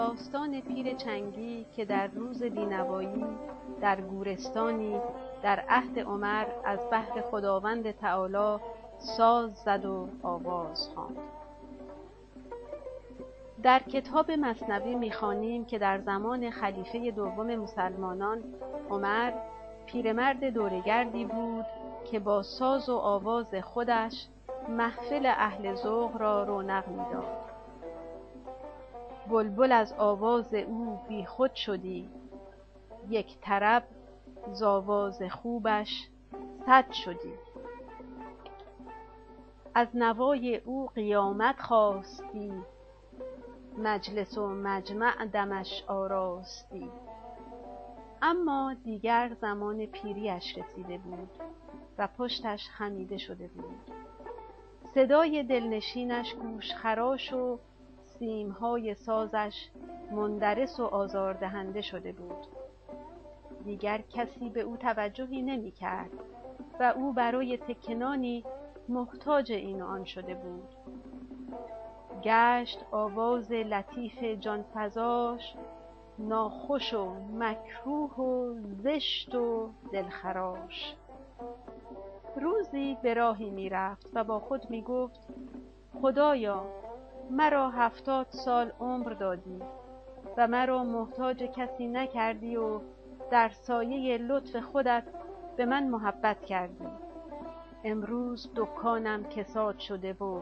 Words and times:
داستان 0.00 0.60
پیر 0.60 0.94
چنگی 0.94 1.66
که 1.76 1.84
در 1.84 2.06
روز 2.06 2.42
بینوایی 2.42 3.24
در 3.80 4.00
گورستانی 4.00 5.00
در 5.42 5.64
عهد 5.68 5.98
عمر 5.98 6.46
از 6.64 6.78
بهر 6.90 7.20
خداوند 7.20 7.90
تعالی 7.90 8.62
ساز 8.98 9.54
زد 9.54 9.84
و 9.84 10.08
آواز 10.22 10.88
خواند. 10.94 11.16
در 13.62 13.78
کتاب 13.78 14.30
مصنوی 14.30 14.94
می‌خوانیم 14.94 15.64
که 15.64 15.78
در 15.78 15.98
زمان 15.98 16.50
خلیفه 16.50 17.10
دوم 17.10 17.56
مسلمانان 17.56 18.44
عمر 18.90 19.32
پیرمرد 19.86 20.44
دورگردی 20.44 21.24
بود 21.24 21.66
که 22.10 22.18
با 22.18 22.42
ساز 22.42 22.88
و 22.88 22.96
آواز 22.96 23.54
خودش 23.54 24.26
محفل 24.68 25.26
اهل 25.26 25.74
ذوق 25.74 26.16
را 26.16 26.42
رونق 26.44 26.88
می‌داد. 26.88 27.39
بلبل 29.30 29.72
از 29.72 29.92
آواز 29.98 30.54
او 30.54 31.00
بیخود 31.08 31.54
شدی. 31.54 32.08
یک 33.08 33.38
طرب 33.40 33.82
ز 34.52 34.62
آواز 34.62 35.22
خوبش 35.22 36.08
صد 36.66 36.92
شدی. 36.92 37.34
از 39.74 39.88
نوای 39.94 40.56
او 40.56 40.86
قیامت 40.86 41.60
خاستی 41.60 42.52
مجلس 43.78 44.38
و 44.38 44.48
مجمع 44.48 45.26
دمش 45.26 45.84
آراستی. 45.86 46.90
اما 48.22 48.74
دیگر 48.84 49.36
زمان 49.40 49.86
پیریش 49.86 50.58
رسیده 50.58 50.98
بود 50.98 51.30
و 51.98 52.08
پشتش 52.18 52.68
خمیده 52.68 53.18
شده 53.18 53.48
بود. 53.48 53.90
صدای 54.94 55.42
دلنشینش 55.42 56.34
گوشخراش 56.34 57.32
و 57.32 57.58
سیمهای 58.20 58.94
سازش 58.94 59.68
مندرس 60.10 60.80
و 60.80 60.84
آزاردهنده 60.84 61.82
شده 61.82 62.12
بود. 62.12 62.46
دیگر 63.64 64.02
کسی 64.10 64.50
به 64.50 64.60
او 64.60 64.76
توجهی 64.76 65.42
نمی 65.42 65.70
کرد 65.70 66.10
و 66.80 66.92
او 66.96 67.12
برای 67.12 67.56
تکنانی 67.56 68.44
محتاج 68.88 69.52
این 69.52 69.82
آن 69.82 70.04
شده 70.04 70.34
بود. 70.34 70.68
گشت 72.22 72.78
آواز 72.90 73.52
لطیف 73.52 74.24
جانفزاش 74.24 75.54
ناخوش 76.18 76.94
و 76.94 77.14
مکروه 77.32 78.14
و 78.16 78.54
زشت 78.82 79.34
و 79.34 79.70
دلخراش. 79.92 80.94
روزی 82.36 82.96
به 83.02 83.14
راهی 83.14 83.50
می 83.50 83.68
رفت 83.68 84.06
و 84.14 84.24
با 84.24 84.38
خود 84.38 84.70
می 84.70 84.82
گفت 84.82 85.28
خدایا 86.02 86.64
مرا 87.30 87.70
هفتاد 87.70 88.26
سال 88.30 88.72
عمر 88.80 89.12
دادی 89.12 89.62
و 90.36 90.48
مرا 90.48 90.84
محتاج 90.84 91.42
کسی 91.42 91.88
نکردی 91.88 92.56
و 92.56 92.80
در 93.30 93.48
سایه 93.48 94.18
لطف 94.18 94.56
خودت 94.56 95.04
به 95.56 95.66
من 95.66 95.88
محبت 95.88 96.44
کردی. 96.44 96.88
امروز 97.84 98.50
دکانم 98.56 99.24
کساد 99.24 99.78
شده 99.78 100.12
و 100.12 100.40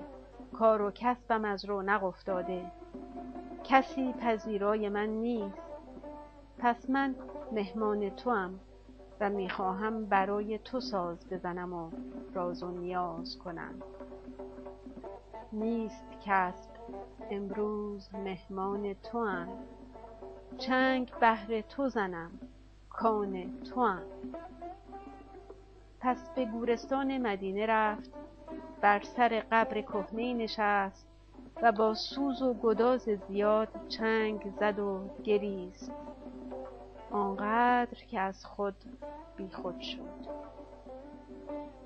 کار 0.53 0.83
و 0.83 0.91
کسبم 0.91 1.45
از 1.45 1.65
رونق 1.65 2.05
افتاده. 2.05 2.73
کسی 3.65 4.13
پذیرای 4.13 4.89
من 4.89 5.09
نیست. 5.09 5.63
پس 6.59 6.91
من 6.91 7.15
مهمان 7.53 8.11
توام 8.11 8.61
و 9.21 9.31
می‌خواهم 9.31 10.05
برای 10.05 10.59
تو 10.59 10.81
ساز 10.81 11.29
بزنم 11.29 11.73
و 11.73 11.91
راز 12.35 12.63
و 12.63 12.71
نیاز 12.71 13.39
کنم. 13.39 13.75
نیست 15.53 16.05
کسب 16.27 16.78
امروز 17.31 18.09
مهمان 18.15 18.95
توام. 18.95 19.49
چنگ 20.59 21.13
بهر 21.21 21.61
تو 21.61 21.89
زنم 21.89 22.31
کان 22.91 23.61
توام. 23.63 24.03
پس 26.01 26.31
به 26.35 26.45
گورستان 26.45 27.19
مدینه 27.19 27.67
رفت 27.67 28.11
بر 28.81 29.03
سر 29.03 29.43
قبر 29.51 29.81
کهنهای 29.81 30.35
نشست 30.35 31.07
و 31.63 31.73
با 31.73 31.95
سوز 31.95 32.43
و 32.43 32.55
گداز 32.55 33.09
زیاد 33.29 33.69
چنگ 33.89 34.53
زد 34.61 34.79
و 34.79 35.01
گریست. 35.25 35.93
آنقدر 37.11 37.99
که 38.11 38.21
از 38.21 38.47
خود 38.47 38.75
بیخود 39.37 39.81
شد. 39.81 40.29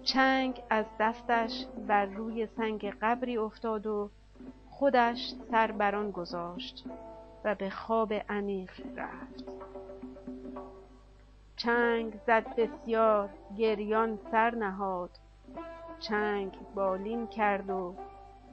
چنگ 0.03 0.62
از 0.71 0.87
دستش 1.01 1.67
بر 1.87 2.07
روی 2.07 2.47
سنگ 2.47 2.95
قبری 3.01 3.37
افتاد 3.37 3.87
و 3.87 4.11
خودش 4.82 5.34
سر 5.50 5.72
بر 5.72 5.94
آن 5.94 6.10
گذاشت 6.10 6.84
و 7.44 7.54
به 7.54 7.70
خواب 7.70 8.12
عمیق 8.12 8.70
رفت. 8.97 9.44
چنگ 11.56 12.20
زد 12.26 12.47
بسیار 12.56 13.28
گریان 13.56 14.19
سر 14.31 14.54
نهاد. 14.54 15.10
چنگ 16.00 16.56
بالین 16.75 17.26
کرد 17.26 17.70
و 17.70 17.94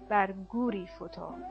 بر 0.09 0.31
گوری 0.31 0.88
فتاد. 0.95 1.45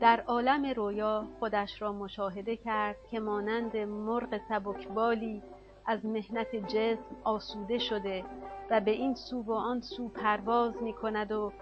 در 0.00 0.20
عالم 0.20 0.66
رویا 0.66 1.24
خودش 1.38 1.82
را 1.82 1.92
مشاهده 1.92 2.56
کرد 2.56 2.96
که 3.10 3.20
مانند 3.20 3.76
مرغ 3.76 4.40
سبکبالی 4.48 5.42
از 5.86 6.06
محنت 6.06 6.56
جسم 6.56 7.16
آسوده 7.24 7.78
شده 7.78 8.24
و 8.70 8.80
به 8.80 8.90
این 8.90 9.14
سو 9.14 9.42
و 9.42 9.52
آن 9.52 9.80
سو 9.80 10.08
پرواز 10.08 10.82
می 10.82 10.92
کند 10.92 11.32
و 11.32 11.52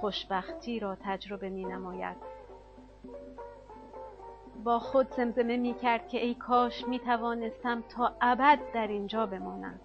خوشبختی 0.00 0.80
را 0.80 0.96
تجربه 1.04 1.48
می 1.48 1.64
نماید 1.64 2.16
با 4.64 4.78
خود 4.78 5.10
زمزمه 5.10 5.56
می 5.56 5.74
کرد 5.74 6.08
که 6.08 6.24
ای 6.24 6.34
کاش 6.34 6.88
می 6.88 6.98
توانستم 6.98 7.82
تا 7.82 8.12
ابد 8.20 8.58
در 8.74 8.86
اینجا 8.86 9.26
بمانم. 9.26 9.80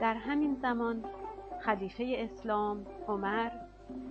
در 0.00 0.14
همین 0.14 0.54
زمان 0.62 1.04
خلیفه 1.60 2.14
اسلام 2.18 2.86
عمر 3.08 3.50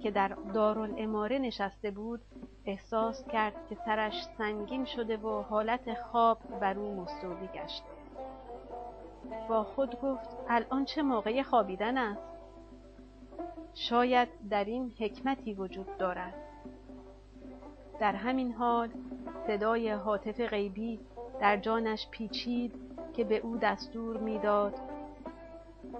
که 0.04 0.12
در 0.12 0.28
دارالعماره 0.54 1.40
نشسته 1.40 1.92
بود 1.92 2.22
احساس 2.66 3.28
کرد 3.28 3.54
که 3.70 3.76
سرش 3.86 4.28
سنگین 4.38 4.86
شده 4.86 5.18
و 5.18 5.42
حالت 5.42 5.94
خواب 5.94 6.60
بر 6.60 6.80
او 6.80 6.96
مستولی 6.96 7.48
گشته 7.48 7.93
با 9.50 9.64
خود 9.64 10.02
گفت 10.02 10.30
الان 10.50 10.86
چه 10.86 11.02
موقع 11.02 11.42
خوابیدن 11.42 11.98
است؟ 11.98 12.22
شاید 13.74 14.30
در 14.50 14.66
این 14.66 14.94
حکمتی 15.00 15.54
وجود 15.54 15.98
دارد. 15.98 16.34
در 18.00 18.16
همین 18.16 18.54
حال 18.54 18.90
صدای 19.48 19.90
هاتف 19.90 20.42
غیبی 20.42 21.00
در 21.40 21.58
جانش 21.58 22.08
پیچید 22.12 22.74
که 23.14 23.24
به 23.24 23.38
او 23.38 23.58
دستور 23.58 24.18
می‌داد. 24.18 24.74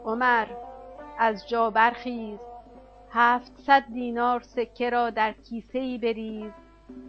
عمر 0.06 0.48
از 1.20 1.50
جا 1.50 1.70
برخیز. 1.70 2.40
هفتصد 3.12 3.84
دینار 3.94 4.42
سکه 4.42 4.90
را 4.90 5.10
در 5.10 5.32
کیسه 5.32 5.80
ای 5.80 5.98
بریز 5.98 6.52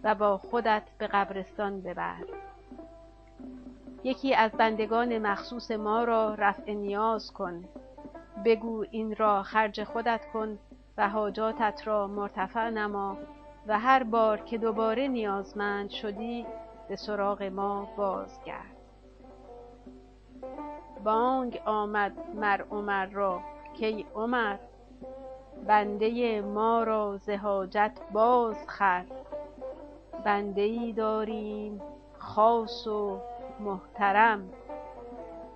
و 0.02 0.14
با 0.14 0.38
خودت 0.38 0.82
به 0.98 1.06
قبرستان 1.06 1.80
ببر. 1.80 2.43
یکی 4.04 4.34
از 4.34 4.52
بندگان 4.52 5.18
مخصوص 5.18 5.70
ما 5.70 6.04
را 6.04 6.34
رفع 6.34 6.72
نیاز 6.72 7.32
کن. 7.32 7.64
بگو 8.44 8.84
این 8.90 9.16
را 9.16 9.42
خرج 9.42 9.84
خودت 9.84 10.26
کن 10.32 10.58
و 10.96 11.08
حاجاتت 11.08 11.82
را 11.84 12.06
مرتفع 12.06 12.70
نما 12.70 13.16
و 13.66 13.78
هر 13.78 14.02
بار 14.02 14.40
که 14.40 14.58
دوباره 14.58 15.08
نیازمند 15.08 15.90
شدی 15.90 16.46
به 16.88 16.96
سراغ 16.96 17.42
ما 17.42 17.88
بازگرد. 17.96 18.76
بانگ 21.04 21.62
آمد 21.64 22.12
مر 22.34 22.62
عمر 22.70 23.06
را 23.06 23.40
کای 23.80 24.04
عمر 24.14 24.56
بنده 25.66 26.40
ما 26.40 26.82
را 26.82 27.16
ز 27.16 27.30
حاجت 27.30 27.98
بازخر 28.12 29.04
بنده 30.24 30.62
ای 30.62 30.92
داریم 30.92 31.80
خاص 32.18 32.86
و 32.86 33.20
محترم. 33.60 34.48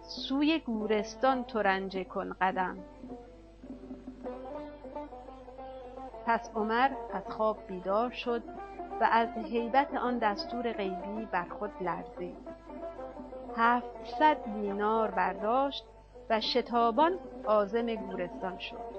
سوی 0.02 0.58
گورستان 0.58 1.44
ترنجه 1.44 2.04
کن 2.04 2.32
قدم. 2.40 2.78
پس 6.26 6.50
عمر 6.54 6.90
از 7.12 7.22
خواب 7.28 7.66
بیدار 7.66 8.10
شد 8.10 8.42
و 9.00 9.08
از 9.12 9.28
هیبت 9.28 9.94
آن 9.94 10.18
دستور 10.18 10.72
غیبی 10.72 11.28
بر 11.32 11.46
خود 11.58 11.70
لرزید. 11.80 12.36
هفتصد 13.56 14.36
دینار 14.44 15.10
برداشت 15.10 15.84
و 16.30 16.40
شتابان 16.40 17.18
عازم 17.46 17.94
گورستان 17.94 18.58
شد. 18.58 18.98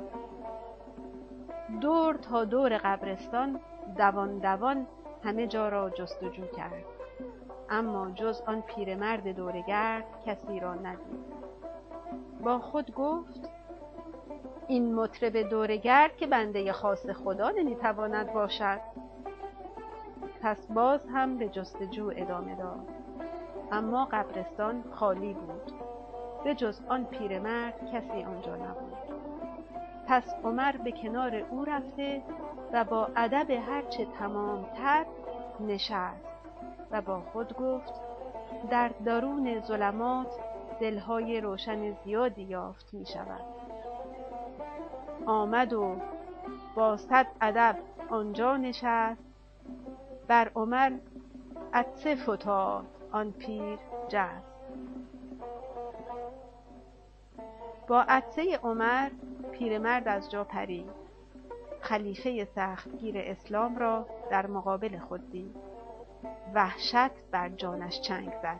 دور 1.81 2.15
تا 2.15 2.45
دور 2.45 2.77
قبرستان 2.77 3.59
دوان 3.97 4.37
دوان 4.37 4.87
همه 5.23 5.47
جا 5.47 5.69
را 5.69 5.89
جستجو 5.89 6.45
کرد. 6.45 6.98
اما 7.69 8.11
جز 8.11 8.41
آن 8.41 8.61
پیرمرد 8.61 9.27
دورگرد 9.27 10.05
کسی 10.25 10.59
را 10.59 10.75
ندید. 10.75 11.39
با 12.43 12.59
خود 12.59 12.93
گفت 12.93 13.49
این 14.67 14.95
مطرب 14.95 15.49
دورگرد 15.49 16.17
که 16.17 16.27
بنده 16.27 16.73
خاص 16.73 17.09
خدا 17.09 17.49
نمی‌تواند 17.49 18.33
باشد. 18.33 18.79
پس 20.41 20.67
باز 20.67 20.99
هم 21.13 21.37
به 21.37 21.49
جستجو 21.49 22.11
ادامه 22.15 22.55
داد. 22.55 22.87
اما 23.71 24.05
قبرستان 24.05 24.83
خالی 24.91 25.33
بود. 25.33 25.71
به 26.43 26.55
جز 26.55 26.81
آن 26.89 27.05
پیرمرد 27.05 27.91
کسی 27.93 28.23
آنجا 28.23 28.55
نبود. 28.55 28.97
پس 30.07 30.33
عمر 30.43 30.71
به 30.71 30.91
کنار 30.91 31.35
او 31.35 31.65
رفته 31.65 32.21
و 32.73 32.83
با 32.83 33.09
ادب 33.15 33.51
هرچه 33.51 34.05
تمامتر 34.05 35.05
نشست. 35.59 36.28
و 36.91 37.01
با 37.01 37.21
خود 37.21 37.53
گفت 37.53 37.93
در 38.69 38.91
درون 39.05 39.61
ظلمات 39.61 40.39
دلهای 40.79 41.41
روشن 41.41 41.91
زیادی 42.03 42.41
یافت 42.43 42.93
می 42.93 43.05
شود 43.05 43.41
آمد 45.25 45.73
و 45.73 45.95
با 46.75 46.97
صد 46.97 47.27
ادب 47.41 47.75
آنجا 48.09 48.57
نشست. 48.57 49.21
بر 50.27 50.51
عمر 50.55 50.91
عطسه 51.73 52.15
فتاد 52.15 52.85
آن 53.11 53.31
پیر 53.31 53.79
جست. 54.09 54.49
با 57.87 58.01
عطسه 58.01 58.59
عمر 58.63 59.09
پیرمرد 59.51 60.07
از 60.07 60.31
جا 60.31 60.43
پرید. 60.43 60.89
خلیفه 61.81 62.45
سختگیر 62.45 63.15
اسلام 63.17 63.77
را 63.77 64.05
در 64.31 64.47
مقابل 64.47 64.99
خود 64.99 65.31
دید. 65.31 65.68
وحشت 66.53 67.11
بر 67.31 67.49
جانش 67.49 68.01
چنگ 68.01 68.33
زد 68.41 68.59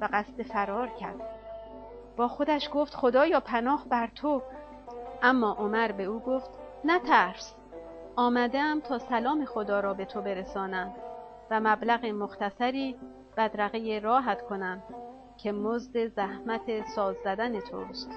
و 0.00 0.08
قصد 0.12 0.42
فرار 0.42 0.88
کرد. 0.88 1.20
با 2.16 2.28
خودش 2.28 2.70
گفت 2.74 2.94
خدایا 2.94 3.40
پناه 3.40 3.84
بر 3.88 4.06
تو. 4.06 4.42
اما 5.22 5.52
عمر 5.52 5.92
به 5.92 6.04
او 6.04 6.20
گفت 6.20 6.50
نترس 6.84 7.54
آمدم 8.16 8.80
تا 8.80 8.98
سلام 8.98 9.44
خدا 9.44 9.80
را 9.80 9.94
به 9.94 10.04
تو 10.04 10.22
برسانم 10.22 10.94
و 11.50 11.60
مبلغ 11.60 12.06
مختصری 12.06 12.96
بدرقه 13.36 14.00
راحت 14.02 14.42
کنم 14.42 14.82
که 15.36 15.52
مزد 15.52 16.06
زحمت 16.06 16.86
ساز 16.86 17.16
زدن 17.24 17.60
توست. 17.60 18.10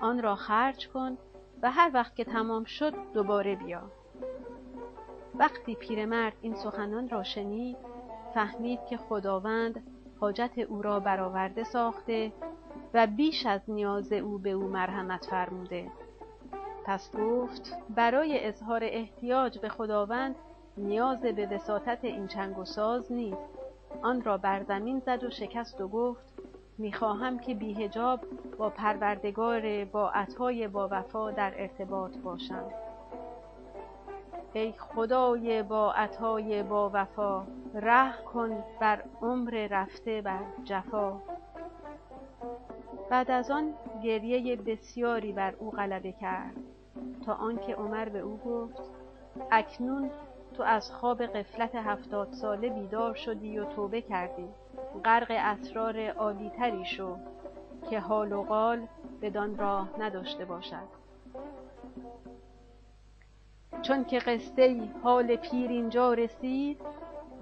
آن 0.00 0.22
را 0.22 0.34
خرج 0.34 0.88
کن 0.88 1.18
و 1.62 1.70
هر 1.70 1.90
وقت 1.94 2.16
که 2.16 2.24
تمام 2.24 2.64
شد 2.64 2.94
دوباره 3.14 3.56
بیا. 3.56 3.82
وقتی 5.34 5.74
پیرمرد 5.74 6.32
این 6.40 6.54
سخنان 6.54 7.08
را 7.08 7.22
شنید 7.22 7.76
فهمید 8.34 8.84
که 8.90 8.96
خداوند 8.96 9.82
حاجت 10.20 10.58
او 10.58 10.82
را 10.82 11.00
برآورده 11.00 11.64
ساخته 11.64 12.32
و 12.94 13.06
بیش 13.06 13.46
از 13.46 13.60
نیاز 13.68 14.12
او 14.12 14.38
به 14.38 14.50
او 14.50 14.62
مرحمت 14.62 15.24
فرموده. 15.24 15.90
پس 16.84 17.16
گفت 17.16 17.76
برای 17.90 18.46
اظهار 18.46 18.80
احتیاج 18.84 19.58
به 19.58 19.68
خداوند 19.68 20.34
نیاز 20.76 21.20
به 21.20 21.46
وساطت 21.46 21.98
این 22.02 22.26
چنگ 22.26 22.58
و 22.58 22.64
ساز 22.64 23.12
نیست. 23.12 23.50
آن 24.02 24.22
را 24.22 24.38
بر 24.38 24.62
زمین 24.62 24.98
زد 24.98 25.24
و 25.24 25.30
شکست 25.30 25.80
و 25.80 25.88
گفت 25.88 26.32
می‌خواهم 26.78 27.38
که 27.38 27.54
بیهجاب 27.54 28.20
با 28.58 28.70
پروردگار 28.70 29.84
با 29.84 30.10
عطای 30.10 30.68
با 30.68 30.88
وفا 30.90 31.30
در 31.30 31.52
ارتباط 31.56 32.16
باشم. 32.16 32.64
ای 34.54 34.72
خدای 34.72 35.62
با 35.62 35.92
عطای 35.92 36.62
با 36.62 36.90
وفا 36.94 37.46
ره 37.74 38.22
کن 38.22 38.64
بر 38.80 39.02
عمر 39.22 39.68
رفته 39.70 40.22
بر 40.22 40.44
جفا. 40.64 41.22
بعد 43.10 43.30
از 43.30 43.50
آن 43.50 43.74
گریه 44.04 44.56
بسیاری 44.56 45.32
بر 45.32 45.54
او 45.58 45.70
غلبه 45.70 46.12
کرد 46.12 46.56
تا 47.26 47.34
آنکه 47.34 47.74
عمر 47.74 48.08
به 48.08 48.18
او 48.18 48.36
گفت 48.36 48.90
اکنون 49.50 50.10
تو 50.54 50.62
از 50.62 50.92
خواب 50.92 51.22
قفلت 51.22 51.74
هفتاد 51.74 52.32
ساله 52.32 52.68
بیدار 52.68 53.14
شدی 53.14 53.58
و 53.58 53.64
توبه 53.64 54.02
کردی. 54.02 54.48
غرق 55.04 55.26
اسرار 55.30 56.10
عالیتری 56.10 56.84
شو 56.84 57.16
که 57.90 58.00
حال 58.00 58.32
و 58.32 58.42
قال 58.42 58.86
بدان 59.22 59.58
راه 59.58 59.88
نداشته 59.98 60.44
باشد. 60.44 61.01
چون 63.82 64.04
که 64.04 64.18
قصه 64.18 64.88
حال 65.02 65.36
پیر 65.36 65.70
اینجا 65.70 66.14
رسید 66.14 66.80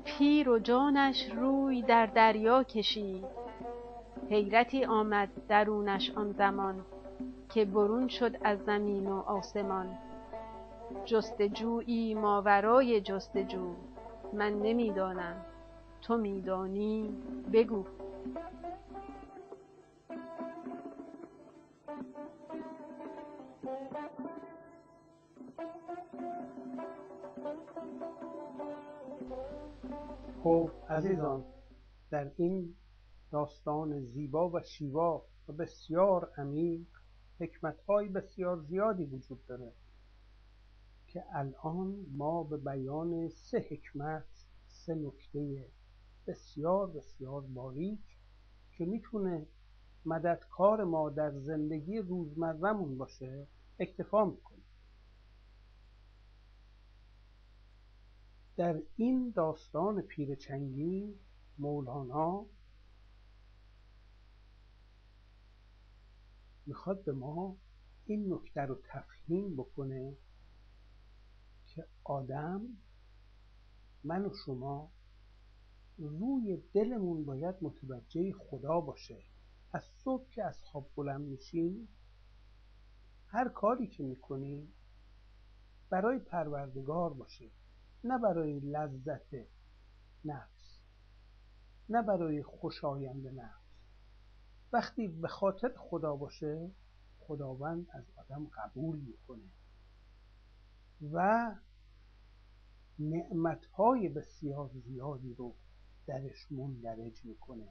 پیر 0.05 0.49
و 0.49 0.59
جانش 0.59 1.31
روی 1.31 1.83
در 1.83 2.07
دریا 2.07 2.63
کشید. 2.63 3.25
حیرتی 4.31 4.85
آمد 4.85 5.29
درونش 5.49 6.11
آن 6.11 6.33
زمان 6.33 6.85
که 7.49 7.65
برون 7.65 8.09
شد 8.09 8.37
از 8.45 8.59
زمین 8.65 9.07
و 9.07 9.19
آسمان. 9.21 9.99
جستجویی 11.05 12.15
ماورای 12.15 13.01
جستجو 13.01 13.75
من 14.33 14.53
نمی‌دانم 14.63 15.37
تو 16.03 16.17
میدانی؟ 16.17 17.15
بگو. 17.53 17.85
خب 30.43 30.71
عزیزان 30.89 31.45
در 32.11 32.31
این 32.37 32.75
داستان 33.31 34.01
زیبا 34.01 34.51
و 34.51 34.63
شیوا 34.63 35.25
و 35.49 35.53
بسیار 35.53 36.33
عمیق 36.37 36.87
حکمتهای 37.41 38.09
بسیار 38.09 38.61
زیادی 38.61 39.05
وجود 39.05 39.47
داره 39.47 39.73
که 41.07 41.25
الان 41.33 42.07
ما 42.13 42.43
به 42.43 42.57
بیان 42.57 43.29
سه 43.29 43.67
حکمت 43.71 44.47
سه 44.67 44.95
نکته 44.95 45.69
بسیار 46.27 46.91
بسیار 46.91 47.41
باریک 47.41 48.19
که 48.73 48.85
می‌تونه 48.85 49.47
مددکار 50.05 50.85
ما 50.85 51.11
در 51.11 51.31
زندگی 51.31 51.99
روزمرهمون 51.99 52.99
باشه 52.99 53.47
اکتفا 53.79 54.25
می‌کنه. 54.25 54.50
در 58.61 58.83
این 58.97 59.31
داستان 59.31 60.03
پیرچنگی 60.03 61.15
مولانا 61.59 62.47
می‌خواد 66.67 67.05
به 67.05 67.13
ما 67.13 67.57
این 68.07 68.33
نکته 68.33 68.61
رو 68.61 68.79
تفهیم 68.89 69.57
بکنه 69.57 70.17
که 71.67 71.87
آدم 72.05 72.63
من 74.05 74.25
و 74.25 74.31
شما 74.45 74.91
روی 75.99 76.63
دلمون 76.73 77.25
باید 77.25 77.55
متوجه 77.63 78.33
خدا 78.33 78.81
باشه. 78.81 79.23
از 79.73 79.83
صبح 80.05 80.31
که 80.31 80.45
از 80.45 80.63
خواب 80.63 80.91
بلند 80.97 81.21
میشیم 81.21 81.89
هر 83.27 83.49
کاری 83.49 83.87
که 83.87 84.03
می‌کنیم 84.03 84.73
برای 85.91 86.19
پروردگار 86.19 87.15
باشه. 87.15 87.51
نه 88.05 88.19
برای 88.19 88.61
لذت 88.61 89.35
نفس 90.25 90.81
نه 91.89 92.03
برای 92.03 92.43
خوشایند 92.43 93.27
نفس. 93.27 93.61
وقتی 94.73 95.09
به 95.09 95.29
خاطر 95.29 95.75
خدا 95.79 96.17
باشه 96.17 96.71
خداوند 97.21 97.87
از 97.91 98.05
آدم 98.17 98.47
قبول 98.47 98.99
می‌کنه. 98.99 99.51
و 101.13 101.55
نعمتهای 102.99 104.09
بسیار 104.09 104.71
زیادی 104.75 105.35
رو 105.35 105.55
درش 106.07 106.53
مندرج 106.53 107.25
می‌کنه. 107.25 107.69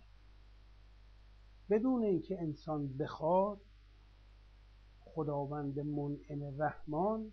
بدون 1.69 2.03
اینکه 2.03 2.41
انسان 2.41 2.98
بخواد 2.98 3.62
خداوند 5.00 5.79
منعم 5.79 6.62
رحمان 6.62 7.31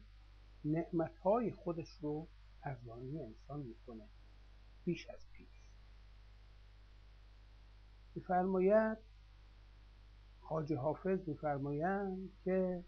نعمتهای 0.65 1.53
خودش 1.53 1.91
رو 1.91 2.29
ارزانی 2.63 3.23
انسان 3.23 3.61
می‌کنه 3.61 4.05
بیش 4.85 5.09
از 5.09 5.27
پیش. 5.33 5.49
میفرماید 8.15 8.99
خاج 10.41 10.73
حافظ 10.73 11.29
میفرمایند 11.29 12.31
که 12.45 12.85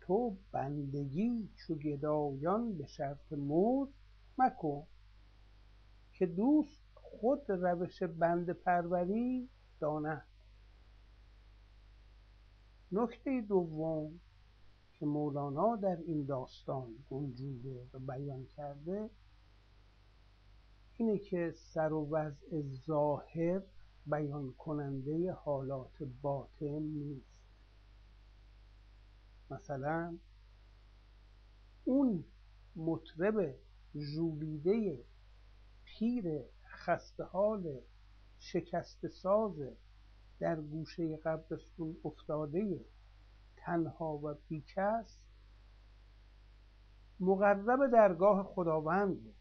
تو 0.00 0.36
بندگی 0.52 1.48
چو 1.56 1.74
گدایان 1.74 2.78
به 2.78 2.86
شرط 2.86 3.32
مزد 3.32 3.92
مکن 4.38 4.86
که 6.12 6.26
دوست 6.26 6.80
خود 6.94 7.50
روش 7.50 8.02
بند 8.02 8.50
پروری 8.50 9.48
داند. 9.80 10.26
نکته 12.92 13.40
دوم 13.40 14.20
که 14.94 15.06
مولانا 15.06 15.76
در 15.76 15.96
این 15.96 16.24
داستان 16.24 16.94
گنجوده 17.10 17.86
و 17.92 17.98
بیان 17.98 18.46
کرده 18.46 19.10
اینه 20.96 21.18
که 21.18 21.52
سر 21.56 21.92
و 21.92 22.08
وضع 22.10 22.62
ظاهر 22.86 23.62
بیان 24.06 24.52
کننده 24.52 25.32
حالات 25.32 26.02
باطن 26.22 26.82
نیست. 26.82 27.44
مثلا 29.50 30.18
اون 31.84 32.24
مطرب 32.76 33.54
ژولیده 33.94 35.04
پیر 35.84 36.42
خسته 36.66 37.24
حال 37.24 37.80
شکست 38.38 39.08
ساز 39.08 39.62
در 40.38 40.60
گوشه 40.60 41.16
قبرستون 41.16 41.96
افتاده 42.04 42.84
تنها 43.64 44.18
و 44.18 44.34
بیکس 44.48 45.22
مقرب 47.20 47.92
درگاه 47.92 48.42
خداوند 48.42 49.22
بود. 49.22 49.34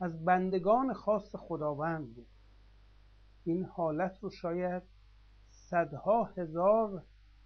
از 0.00 0.24
بندگان 0.24 0.92
خاص 0.92 1.36
خداوند 1.36 2.14
بود. 2.14 2.26
این 3.44 3.64
حالت 3.64 4.18
رو 4.20 4.30
شاید 4.30 4.82
صدها 5.50 6.24
هزار 6.24 7.04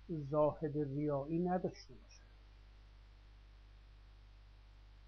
زاهد 0.09 0.79
ریایی 0.79 1.39
نداشته 1.39 1.95
باشه 1.95 2.25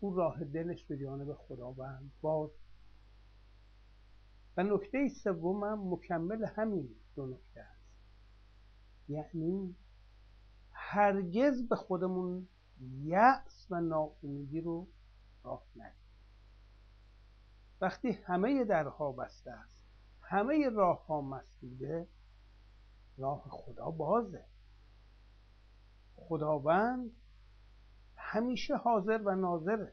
او 0.00 0.14
راه 0.14 0.44
دلش 0.44 0.84
به 0.84 0.96
جانب 0.96 1.32
خداوند 1.32 2.12
باز. 2.20 2.50
و 4.56 4.62
نکته 4.62 5.08
سوم 5.08 5.92
مکمل 5.92 6.44
همین 6.44 6.88
دو 7.16 7.26
نکته 7.26 7.60
است. 7.60 7.86
یعنی 9.08 9.76
هرگز 10.88 11.68
به 11.68 11.76
خودمون 11.76 12.48
یأس 13.02 13.66
و 13.70 13.80
ناامیدی 13.80 14.60
رو 14.60 14.86
راه 15.44 15.62
ندیم 15.76 16.06
وقتی 17.80 18.10
همه 18.12 18.64
درها 18.64 19.12
بسته 19.12 19.50
است 19.50 19.82
همه 20.20 20.68
راه 20.68 21.06
ها 21.06 21.20
مسدوده 21.20 22.06
راه 23.18 23.44
خدا 23.50 23.90
بازه. 23.90 24.44
خداوند 26.16 27.10
همیشه 28.16 28.76
حاضر 28.76 29.22
و 29.24 29.34
ناظره. 29.34 29.92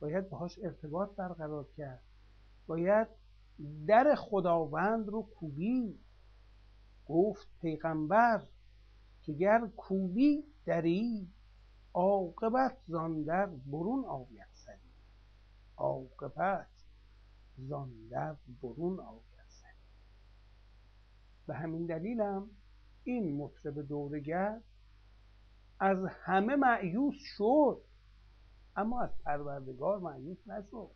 باید 0.00 0.28
باهاش 0.28 0.58
ارتباط 0.62 1.10
برقرار 1.16 1.66
کرد. 1.76 2.02
باید 2.66 3.08
در 3.86 4.14
خداوند 4.14 5.08
رو 5.08 5.22
کوبی 5.22 5.98
گفت 7.06 7.48
پیغمبر 7.60 8.46
که 9.22 9.32
گر 9.32 9.66
کوبی 9.76 10.44
دری 10.66 11.28
عاقبت 11.94 12.76
زان 12.86 13.22
در 13.22 13.46
برون 13.46 14.04
آید 14.04 14.48
سری. 14.52 14.92
عاقبت 15.76 16.68
زان 17.58 18.08
در 18.10 18.36
برون 18.62 19.00
آید 19.00 19.46
سری. 19.48 19.78
به 21.46 21.54
همین 21.54 21.86
دلیلم 21.86 22.50
این 23.04 23.36
مطرب 23.36 23.82
دورگر 23.82 24.60
از 25.78 25.98
همه 26.10 26.56
معیوس 26.56 27.14
شد 27.36 27.82
اما 28.76 29.02
از 29.02 29.10
پروردگار 29.24 29.98
معیوس 29.98 30.46
نشد. 30.46 30.90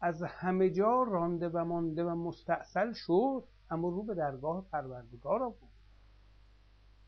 از 0.00 0.22
همه 0.22 0.70
جا 0.70 1.02
رانده 1.02 1.48
و 1.48 1.64
مانده 1.64 2.04
و 2.04 2.14
مستاصل 2.14 2.92
شد. 2.92 3.44
اما 3.70 3.88
رو 3.88 4.02
به 4.02 4.14
درگاه 4.14 4.64
پروردگار 4.72 5.42
آورد 5.42 5.72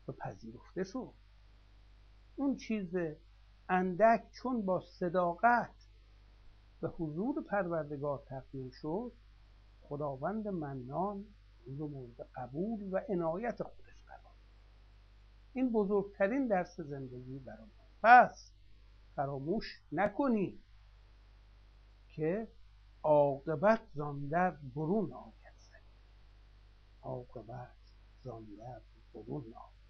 و 0.07 0.11
پذیرفته 0.11 0.83
شد. 0.83 1.13
اون 2.35 2.57
چیز 2.57 2.95
اندک 3.69 4.23
چون 4.31 4.65
با 4.65 4.79
صداقت 4.79 5.75
به 6.81 6.87
حضور 6.87 7.43
پروردگار 7.43 8.23
تقدیم 8.27 8.69
شد 8.69 9.11
خداوند 9.81 10.47
منان 10.47 11.25
این 11.65 11.79
رو 11.79 11.87
مورد 11.87 12.29
قبول 12.35 12.93
و 12.93 13.01
عنایت 13.09 13.63
خودش 13.63 14.03
قرار 14.07 14.33
این 15.53 15.71
بزرگترین 15.71 16.47
درس 16.47 16.79
زندگی 16.79 17.39
برای 17.39 17.67
پس 18.03 18.51
فراموش 19.15 19.81
نکنید 19.91 20.59
که 22.07 22.47
عاقبت 23.03 23.81
زاندر 23.93 24.51
برون 24.75 25.13
آید 27.11 27.27
عاقبت 27.27 27.75
زاندر 28.23 28.81
برون 29.13 29.43
آید 29.43 29.80